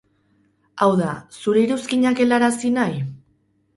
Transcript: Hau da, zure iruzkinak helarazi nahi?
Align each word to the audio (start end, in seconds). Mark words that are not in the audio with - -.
Hau 0.85 0.87
da, 1.01 1.11
zure 1.43 1.63
iruzkinak 1.67 2.23
helarazi 2.25 2.73
nahi? 2.79 3.09